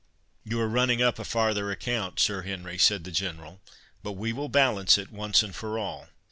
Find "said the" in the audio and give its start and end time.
2.79-3.11